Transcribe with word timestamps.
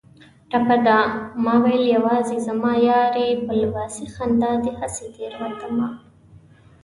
ټپه 0.49 0.75
ده: 0.85 0.97
ماوېل 1.43 1.83
یوازې 1.95 2.37
زما 2.47 2.73
یار 2.89 3.13
یې 3.23 3.29
په 3.45 3.53
لباسي 3.61 4.05
خندا 4.13 4.51
دې 4.63 4.71
هسې 4.79 5.05
تېروتمه 5.15 5.87